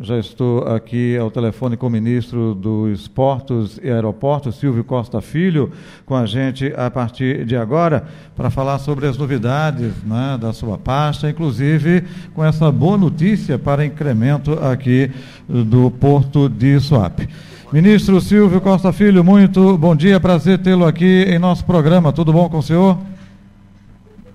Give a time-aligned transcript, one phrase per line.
[0.00, 5.72] já estou aqui ao telefone com o ministro dos Portos e Aeroportos, Silvio Costa Filho,
[6.06, 8.06] com a gente a partir de agora,
[8.36, 13.84] para falar sobre as novidades né, da sua pasta, inclusive com essa boa notícia para
[13.84, 15.10] incremento aqui
[15.48, 17.28] do Porto de Suape.
[17.72, 22.12] Ministro Silvio Costa Filho, muito bom dia, prazer tê-lo aqui em nosso programa.
[22.12, 22.96] Tudo bom com o senhor?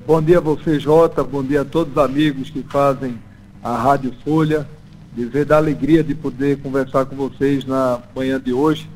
[0.05, 1.23] Bom dia a você, Jota.
[1.23, 3.17] Bom dia a todos os amigos que fazem
[3.63, 4.67] a Rádio Folha,
[5.15, 8.89] dizer da alegria de poder conversar com vocês na manhã de hoje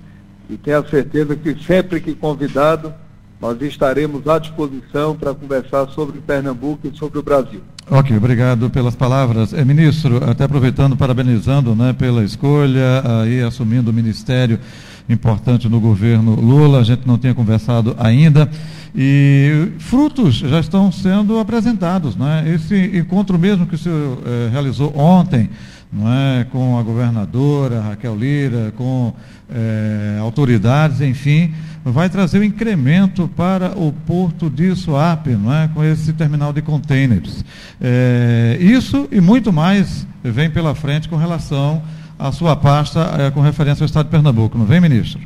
[0.49, 2.93] e tenho a certeza que sempre que convidado,
[3.39, 7.61] nós estaremos à disposição para conversar sobre Pernambuco e sobre o Brasil.
[7.89, 9.53] Ok, obrigado pelas palavras.
[9.53, 14.59] É, ministro, até aproveitando, parabenizando né, pela escolha, aí assumindo o ministério
[15.07, 18.49] importante no governo Lula, a gente não tinha conversado ainda.
[18.95, 22.15] E frutos já estão sendo apresentados.
[22.15, 22.55] Né?
[22.55, 25.49] Esse encontro mesmo que o senhor eh, realizou ontem,
[25.91, 26.45] não é?
[26.45, 29.13] com a governadora Raquel Lira, com
[29.49, 35.67] eh, autoridades, enfim, vai trazer um incremento para o porto de Suape, não é?
[35.69, 37.43] com esse terminal de containers.
[37.79, 41.81] Eh, isso e muito mais vem pela frente com relação
[42.19, 45.21] à sua pasta eh, com referência ao Estado de Pernambuco, não vem, ministro?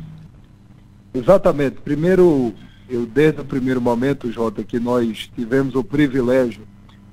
[1.12, 1.76] Exatamente.
[1.84, 2.54] Primeiro,
[2.88, 6.62] eu desde o primeiro momento, Jota, que nós tivemos o privilégio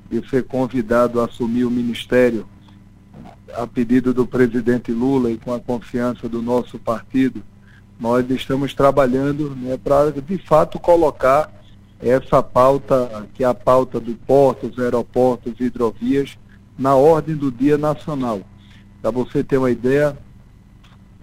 [0.10, 2.46] de ser convidado a assumir o ministério
[3.56, 7.44] a pedido do presidente Lula e com a confiança do nosso partido,
[8.00, 11.52] nós estamos trabalhando né, para de fato colocar
[12.00, 16.38] essa pauta, que é a pauta do portos, aeroportos e hidrovias,
[16.78, 18.42] na ordem do dia nacional.
[19.02, 20.18] Para você ter uma ideia,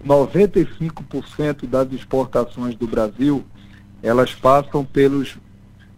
[0.05, 3.43] 95% das exportações do Brasil
[4.01, 5.37] elas passam pelos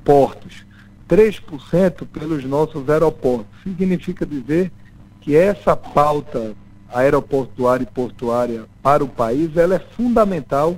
[0.03, 0.65] portos,
[1.07, 3.47] 3% pelos nossos aeroportos.
[3.63, 4.71] Significa dizer
[5.21, 6.55] que essa pauta
[6.91, 10.77] aeroportuária e portuária para o país, ela é fundamental,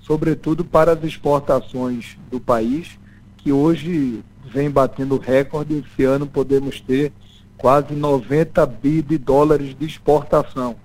[0.00, 2.98] sobretudo para as exportações do país,
[3.36, 5.84] que hoje vem batendo recorde.
[5.84, 7.12] Esse ano podemos ter
[7.56, 10.76] quase 90 bi de dólares de exportação.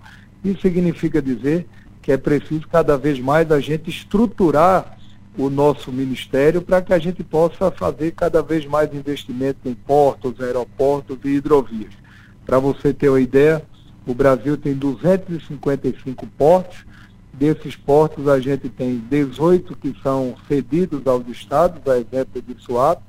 [0.43, 1.67] Isso significa dizer
[2.01, 4.97] que é preciso cada vez mais a gente estruturar
[5.37, 10.39] o nosso ministério para que a gente possa fazer cada vez mais investimento em portos,
[10.39, 12.04] aeroportos e hidrovias.
[12.45, 13.63] Para você ter uma ideia,
[14.05, 16.85] o Brasil tem 255 portos,
[17.33, 23.03] desses portos a gente tem 18 que são cedidos aos estados, a exemplo de Suape,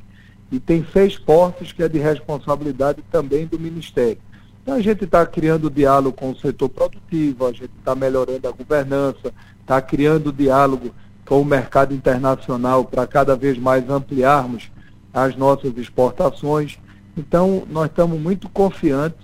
[0.51, 4.19] e tem seis portos que é de responsabilidade também do Ministério.
[4.63, 8.51] Então a gente está criando diálogo com o setor produtivo, a gente está melhorando a
[8.51, 10.93] governança, está criando diálogo
[11.25, 14.71] com o mercado internacional para cada vez mais ampliarmos
[15.13, 16.79] as nossas exportações.
[17.17, 19.19] Então, nós estamos muito confiantes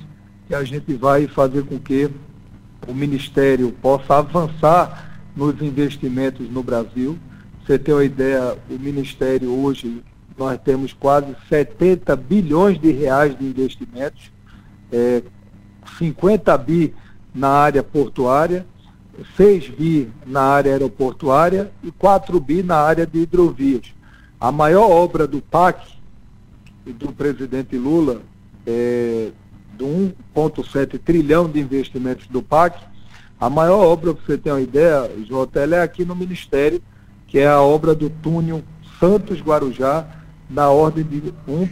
[0.48, 2.10] que a gente vai fazer com que
[2.88, 7.18] o Ministério possa avançar nos investimentos no Brasil.
[7.60, 10.02] Você tem uma ideia, o Ministério hoje,
[10.38, 14.32] nós temos quase 70 bilhões de reais de investimentos,
[14.90, 15.22] é,
[15.98, 16.94] 50 bi
[17.34, 18.66] na área portuária,
[19.36, 23.92] 6 bi na área aeroportuária e 4 bi na área de hidrovias.
[24.40, 26.01] A maior obra do PAC
[26.86, 28.22] do presidente Lula,
[28.66, 29.30] é,
[29.76, 29.86] do
[30.34, 32.82] 1,7 trilhão de investimentos do PAC,
[33.40, 36.80] a maior obra, para você ter uma ideia, Jotel, é aqui no Ministério,
[37.26, 38.62] que é a obra do túnel
[39.00, 40.06] Santos-Guarujá,
[40.48, 41.68] na ordem de 1,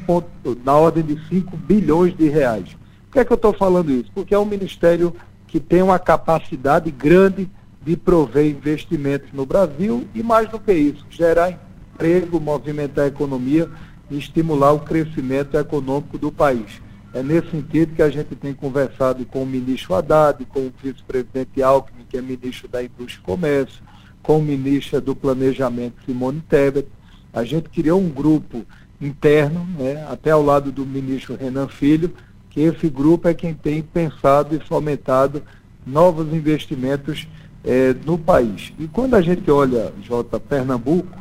[0.65, 2.77] na ordem de 5 bilhões de reais.
[3.07, 4.11] Por que, é que eu estou falando isso?
[4.15, 5.15] Porque é um ministério
[5.47, 7.51] que tem uma capacidade grande
[7.83, 11.59] de prover investimentos no Brasil e, mais do que isso, gerar
[11.93, 13.71] emprego, movimentar a economia
[14.11, 16.81] e estimular o crescimento econômico do país.
[17.13, 21.63] É nesse sentido que a gente tem conversado com o ministro Haddad, com o vice-presidente
[21.63, 23.83] Alckmin, que é ministro da Indústria e Comércio,
[24.23, 26.89] com o ministro do Planejamento, Simone Tebet.
[27.33, 28.65] A gente criou um grupo
[29.01, 32.13] interno, né, até ao lado do ministro Renan Filho,
[32.49, 35.43] que esse grupo é quem tem pensado e fomentado
[35.87, 37.27] novos investimentos
[37.65, 38.73] é, no país.
[38.79, 40.39] E quando a gente olha, J.
[40.41, 41.20] Pernambuco,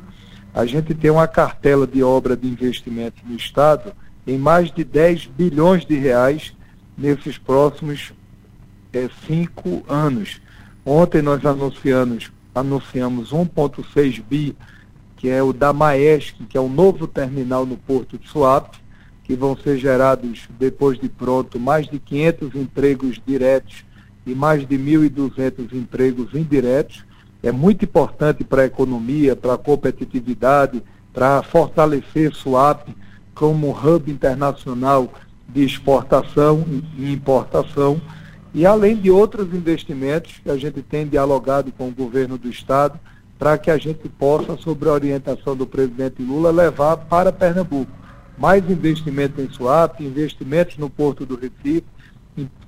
[0.53, 3.93] a gente tem uma cartela de obra de investimento no Estado
[4.25, 6.53] em mais de 10 bilhões de reais
[6.97, 8.13] nesses próximos
[8.93, 10.41] é, cinco anos.
[10.85, 14.55] Ontem nós anunciamos, anunciamos 1,6 bi,
[15.15, 18.77] que é o da Maesc, que é o novo terminal no Porto de Suape,
[19.23, 23.85] que vão ser gerados, depois de pronto, mais de 500 empregos diretos
[24.25, 27.03] e mais de 1.200 empregos indiretos.
[27.41, 30.83] É muito importante para a economia, para a competitividade,
[31.13, 32.95] para fortalecer SUAP
[33.33, 35.12] como hub internacional
[35.47, 36.65] de exportação
[36.97, 38.01] e importação.
[38.53, 43.00] e além de outros investimentos que a gente tem dialogado com o governo do Estado,
[43.38, 48.00] para que a gente possa, sobre a orientação do presidente Lula, levar para Pernambuco
[48.39, 51.85] mais investimento em SWAP, investimentos no Porto do Recife,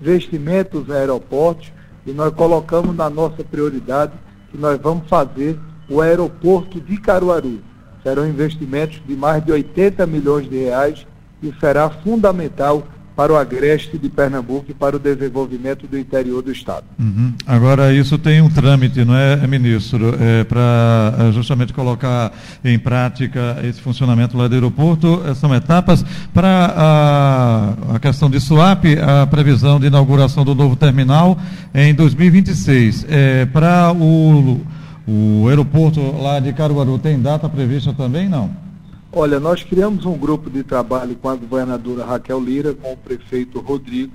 [0.01, 1.71] investimentos em aeroportos,
[2.06, 4.12] e nós colocamos na nossa prioridade
[4.51, 5.57] que nós vamos fazer
[5.89, 7.59] o aeroporto de Caruaru.
[8.03, 11.07] Serão investimentos de mais de 80 milhões de reais
[11.42, 12.83] e será fundamental
[13.15, 16.85] para o agreste de Pernambuco e para o desenvolvimento do interior do Estado.
[16.99, 17.33] Uhum.
[17.45, 22.31] Agora, isso tem um trâmite, não é, ministro, é, para é, justamente colocar
[22.63, 28.39] em prática esse funcionamento lá do aeroporto, é, são etapas para a, a questão de
[28.39, 31.37] SWAP, a previsão de inauguração do novo terminal
[31.73, 33.05] em 2026.
[33.09, 34.61] É, para o,
[35.07, 38.70] o aeroporto lá de Caruaru, tem data prevista também, não?
[39.13, 43.59] Olha, nós criamos um grupo de trabalho com a governadora Raquel Lira, com o prefeito
[43.59, 44.13] Rodrigo.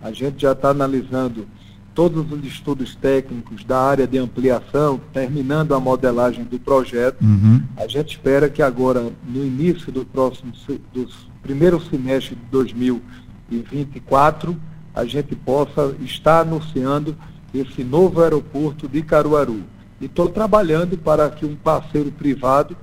[0.00, 1.46] A gente já está analisando
[1.94, 7.20] todos os estudos técnicos da área de ampliação, terminando a modelagem do projeto.
[7.20, 7.62] Uhum.
[7.76, 10.50] A gente espera que agora, no início do próximo
[10.94, 11.06] do
[11.42, 14.56] primeiro semestre de 2024,
[14.94, 17.14] a gente possa estar anunciando
[17.52, 19.60] esse novo aeroporto de Caruaru.
[20.00, 22.74] E estou trabalhando para que um parceiro privado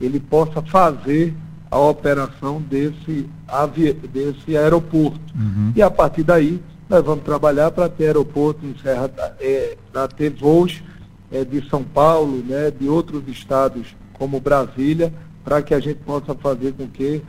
[0.00, 1.34] ele possa fazer
[1.70, 3.28] a operação desse,
[4.12, 5.20] desse aeroporto.
[5.34, 5.72] Uhum.
[5.76, 10.30] E a partir daí, nós vamos trabalhar para ter aeroporto em Serra, é, para ter
[10.30, 10.82] voos
[11.30, 15.12] é, de São Paulo, né, de outros estados como Brasília,
[15.44, 17.22] para que a gente possa fazer com que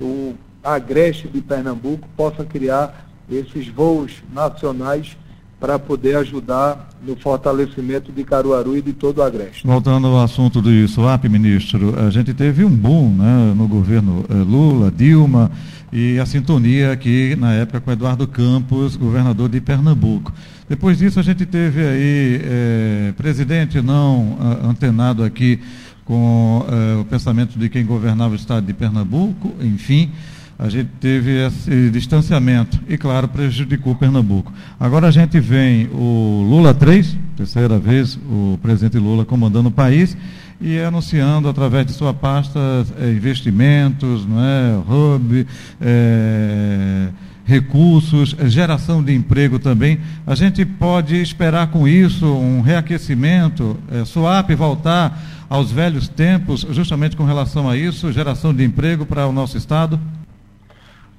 [0.00, 5.16] o Agreste de Pernambuco possa criar esses voos nacionais
[5.60, 9.66] para poder ajudar no fortalecimento de Caruaru e de todo o Agreste.
[9.66, 14.34] Voltando ao assunto do SWAP, ministro, a gente teve um boom né, no governo eh,
[14.34, 15.50] Lula, Dilma
[15.92, 20.32] e a sintonia aqui na época com Eduardo Campos, governador de Pernambuco.
[20.68, 25.60] Depois disso a gente teve aí eh, presidente não antenado aqui
[26.04, 30.12] com eh, o pensamento de quem governava o estado de Pernambuco, enfim
[30.58, 34.52] a gente teve esse distanciamento e, claro, prejudicou Pernambuco.
[34.78, 40.16] Agora a gente vem o Lula 3, terceira vez o presidente Lula comandando o país
[40.60, 42.58] e anunciando através de sua pasta
[43.00, 45.46] é, investimentos, não é, hub,
[45.80, 47.08] é,
[47.44, 50.00] recursos, geração de emprego também.
[50.26, 57.16] A gente pode esperar com isso um reaquecimento, é, swap voltar aos velhos tempos, justamente
[57.16, 60.00] com relação a isso, geração de emprego para o nosso Estado?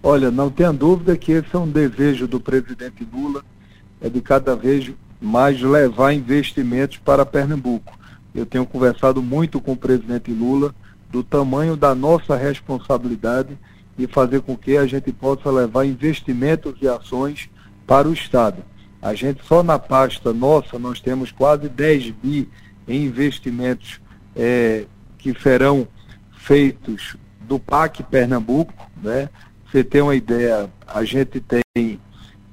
[0.01, 3.43] Olha, não tenha dúvida que esse é um desejo do presidente Lula,
[4.01, 4.91] é de cada vez
[5.21, 7.97] mais levar investimentos para Pernambuco.
[8.33, 10.73] Eu tenho conversado muito com o presidente Lula
[11.09, 13.57] do tamanho da nossa responsabilidade
[13.97, 17.49] e fazer com que a gente possa levar investimentos e ações
[17.85, 18.63] para o Estado.
[19.01, 22.49] A gente só na pasta nossa nós temos quase 10 bi
[22.87, 23.99] em investimentos
[24.35, 24.85] é,
[25.17, 25.87] que serão
[26.31, 29.29] feitos do PAC Pernambuco, né?
[29.71, 31.99] Você ter uma ideia, a gente tem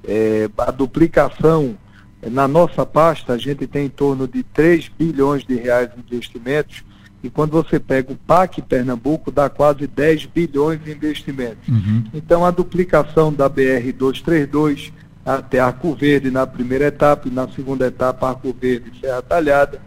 [0.03, 1.77] é, a duplicação,
[2.29, 6.83] na nossa pasta, a gente tem em torno de 3 bilhões de reais em investimentos,
[7.23, 11.67] e quando você pega o PAC Pernambuco, dá quase 10 bilhões de investimentos.
[11.67, 12.03] Uhum.
[12.13, 14.91] Então, a duplicação da BR-232
[15.25, 19.81] até Arco Verde na primeira etapa, e na segunda etapa, Arco Verde e Serra Talhada,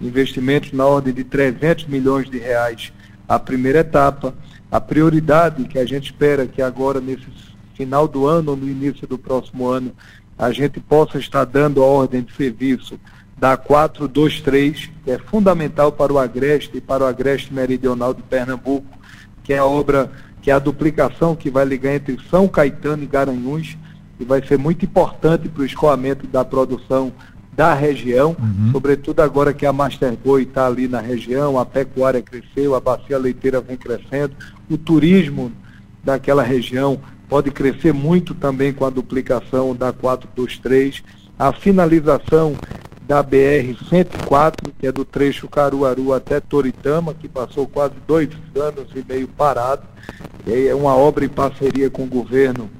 [0.00, 2.92] investimentos na ordem de 300 milhões de reais
[3.28, 4.34] a primeira etapa,
[4.70, 7.26] a prioridade que a gente espera que agora, nesse
[7.74, 9.92] final do ano ou no início do próximo ano,
[10.38, 12.98] a gente possa estar dando a ordem de serviço
[13.36, 18.98] da 423, que é fundamental para o Agreste e para o Agreste Meridional de Pernambuco,
[19.42, 23.06] que é a obra, que é a duplicação que vai ligar entre São Caetano e
[23.06, 23.76] Garanhuns,
[24.18, 27.12] e vai ser muito importante para o escoamento da produção
[27.56, 28.72] da região, uhum.
[28.72, 33.60] sobretudo agora que a Masterboy está ali na região, a pecuária cresceu, a bacia leiteira
[33.60, 34.34] vem crescendo,
[34.68, 35.52] o turismo
[36.02, 41.02] daquela região pode crescer muito também com a duplicação da 423,
[41.38, 42.54] a finalização
[43.06, 49.04] da BR-104, que é do trecho Caruaru até Toritama, que passou quase dois anos e
[49.06, 49.82] meio parado,
[50.46, 52.70] é uma obra em parceria com o governo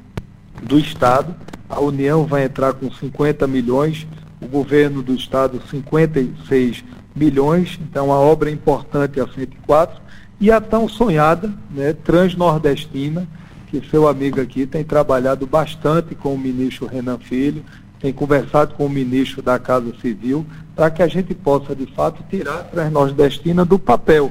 [0.62, 1.34] do Estado,
[1.68, 4.06] a União vai entrar com 50 milhões,
[4.44, 6.84] o governo do estado 56
[7.14, 10.02] milhões, então a obra é importante a 104,
[10.40, 13.26] e a tão sonhada né, Transnordestina,
[13.68, 17.64] que seu amigo aqui tem trabalhado bastante com o ministro Renan Filho,
[18.00, 20.44] tem conversado com o ministro da Casa Civil,
[20.76, 24.30] para que a gente possa, de fato, tirar a Transnordestina do papel.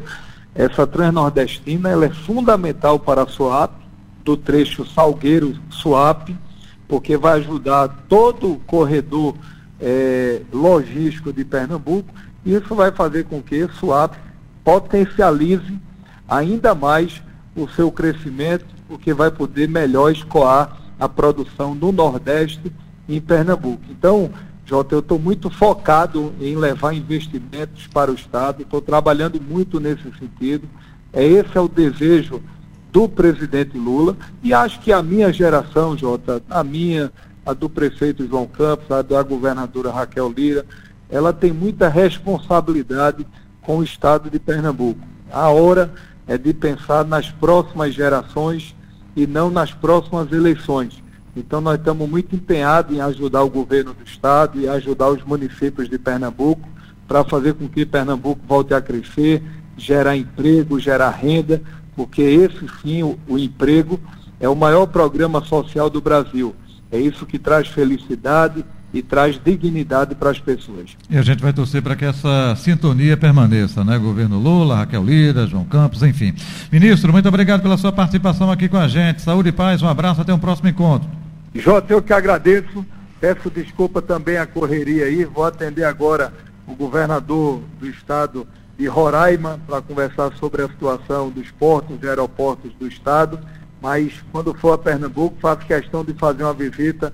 [0.53, 3.72] Essa Transnordestina ela é fundamental para a SUAP,
[4.24, 6.38] do trecho Salgueiro-Suape,
[6.88, 9.36] porque vai ajudar todo o corredor
[9.80, 12.13] é, logístico de Pernambuco,
[12.46, 14.15] e isso vai fazer com que o SUAP
[14.63, 15.80] potencialize
[16.27, 17.22] ainda mais
[17.56, 22.72] o seu crescimento, porque vai poder melhor escoar a produção no Nordeste
[23.08, 23.84] em Pernambuco.
[23.89, 24.32] Então,
[24.65, 30.03] Jota, eu estou muito focado em levar investimentos para o Estado, estou trabalhando muito nesse
[30.18, 30.68] sentido.
[31.12, 32.42] É, esse é o desejo
[32.92, 37.12] do presidente Lula e acho que a minha geração, Jota, a minha,
[37.45, 40.65] a do prefeito João Campos, a da governadora Raquel Lira,
[41.09, 43.25] ela tem muita responsabilidade
[43.62, 45.00] com o Estado de Pernambuco.
[45.31, 45.93] A hora
[46.27, 48.75] é de pensar nas próximas gerações
[49.15, 51.01] e não nas próximas eleições.
[51.35, 55.89] Então nós estamos muito empenhados em ajudar o governo do estado e ajudar os municípios
[55.89, 56.67] de Pernambuco
[57.07, 59.43] para fazer com que Pernambuco volte a crescer,
[59.75, 61.62] gerar emprego, gerar renda,
[61.95, 64.00] porque esse sim, o, o emprego,
[64.39, 66.55] é o maior programa social do Brasil.
[66.93, 70.95] É isso que traz felicidade e traz dignidade para as pessoas.
[71.09, 73.97] E a gente vai torcer para que essa sintonia permaneça, né?
[73.97, 76.35] Governo Lula, Raquel Lira, João Campos, enfim.
[76.71, 79.23] Ministro, muito obrigado pela sua participação aqui com a gente.
[79.23, 81.09] Saúde e paz, um abraço, até um próximo encontro.
[81.55, 82.85] Jota, eu que agradeço.
[83.19, 85.25] Peço desculpa também a correria aí.
[85.25, 86.31] Vou atender agora
[86.67, 88.47] o governador do estado
[88.77, 93.39] de Roraima para conversar sobre a situação dos portos e aeroportos do estado.
[93.84, 97.13] Mas quando for a Pernambuco, faço questão de fazer uma visita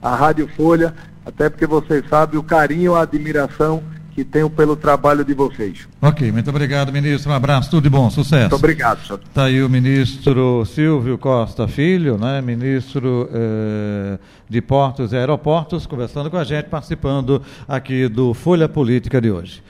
[0.00, 0.94] à Rádio Folha,
[1.26, 3.82] até porque vocês sabem o carinho, a admiração
[4.14, 5.86] que tenho pelo trabalho de vocês.
[6.00, 7.30] Ok, muito obrigado, ministro.
[7.30, 8.44] Um abraço, tudo de bom, sucesso.
[8.44, 9.20] Muito obrigado, senhor.
[9.22, 14.18] Está aí o ministro Silvio Costa Filho, né, ministro eh,
[14.48, 19.62] de Portos e Aeroportos, conversando com a gente, participando aqui do Folha Política de hoje.